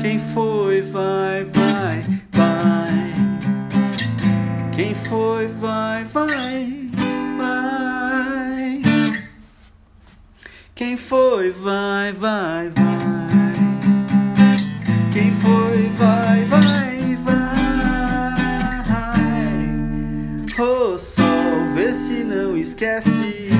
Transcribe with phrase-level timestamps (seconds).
[0.00, 3.12] Quem foi, vai, vai, vai.
[4.72, 6.34] Quem foi, vai, vai,
[7.36, 8.80] vai.
[10.74, 13.52] Quem foi, vai, vai, vai.
[15.12, 17.44] Quem foi, vai, vai, vai.
[20.66, 23.50] O sol, vê se não esquece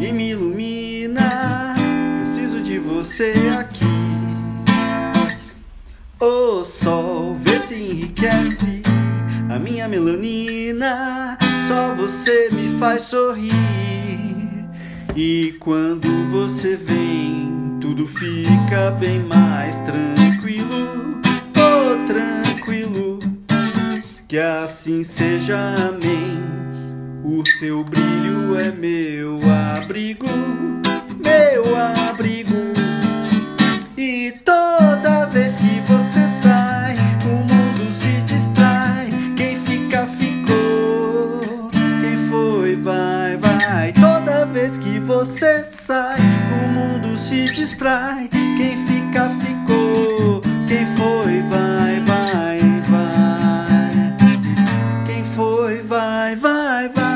[0.00, 1.74] e me ilumina.
[2.22, 3.97] Preciso de você aqui.
[6.68, 8.82] Sol vê se enriquece
[9.48, 11.38] a minha melanina.
[11.66, 13.54] Só você me faz sorrir.
[15.16, 21.18] E quando você vem, tudo fica bem mais tranquilo.
[21.56, 23.18] Oh, tranquilo.
[24.28, 25.56] Que assim seja,
[25.88, 26.38] amém.
[27.24, 30.26] O seu brilho é meu abrigo,
[31.24, 32.67] meu abrigo.
[39.98, 41.70] Fica, ficou.
[42.00, 43.92] Quem foi, vai, vai.
[43.92, 48.28] Toda vez que você sai, o mundo se distrai.
[48.28, 50.40] Quem fica, ficou.
[50.68, 54.16] Quem foi, vai, vai, vai.
[55.04, 57.08] Quem foi, vai, vai, vai.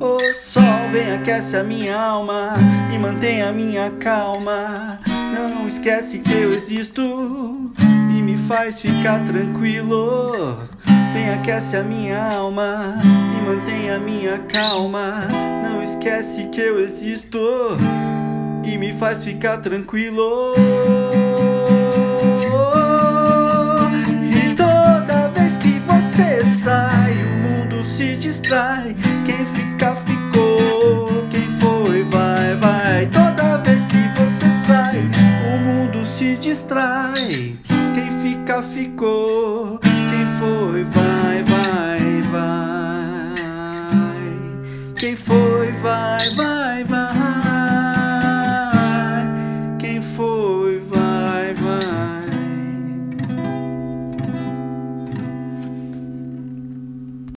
[0.00, 2.54] O sol vem, aquece a minha alma
[2.92, 4.98] e mantém a minha calma.
[5.32, 7.72] Não esquece que eu existo
[8.46, 10.58] faz ficar tranquilo.
[11.12, 15.26] Vem, aquece a minha alma e mantém a minha calma.
[15.68, 17.40] Não esquece que eu existo
[18.64, 20.54] e me faz ficar tranquilo.
[24.22, 28.94] E toda vez que você sai, o mundo se distrai.
[29.24, 31.26] Quem fica, ficou.
[31.30, 33.06] Quem foi, vai, vai.
[33.06, 35.00] Toda vez que você sai,
[35.52, 37.56] o mundo se distrai.
[38.26, 39.78] Fica, ficou.
[39.78, 43.34] Quem foi, vai, vai, vai.
[44.98, 46.55] Quem foi, vai, vai.